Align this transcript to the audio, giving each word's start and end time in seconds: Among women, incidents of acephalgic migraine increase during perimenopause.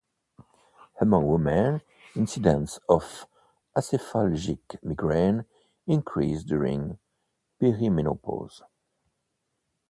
Among 0.99 1.27
women, 1.27 1.81
incidents 2.15 2.79
of 2.89 3.27
acephalgic 3.77 4.81
migraine 4.83 5.45
increase 5.85 6.43
during 6.43 6.97
perimenopause. 7.61 8.63